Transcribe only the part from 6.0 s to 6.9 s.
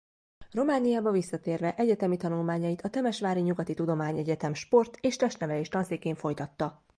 folytatta.